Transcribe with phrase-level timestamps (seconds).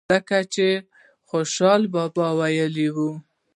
[0.13, 0.67] لکه چې
[1.29, 3.09] خوشحال بابا وئيلي وو۔